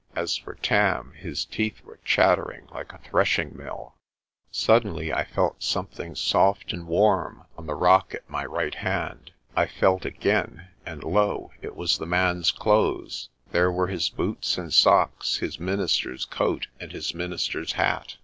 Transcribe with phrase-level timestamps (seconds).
[0.15, 3.93] As for Tarn, his teeth were chattering like a threshing mill.
[4.49, 8.45] Suddenly I felt something soft and warm on the rock at 20 PRESTER JOHN my
[8.47, 9.31] right hand.
[9.55, 11.51] I felt again, and, lo!
[11.61, 13.29] it was the man's clothes.
[13.51, 18.17] There were his boots and socks, his minister's coat and his minister's hat.